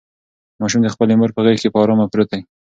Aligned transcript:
ماشوم 0.61 0.81
د 0.83 0.87
خپلې 0.95 1.13
مور 1.19 1.31
په 1.33 1.41
غېږ 1.45 1.57
کې 1.61 1.69
په 1.73 1.79
ارامه 1.83 2.05
پروت 2.11 2.29
دی. 2.31 2.41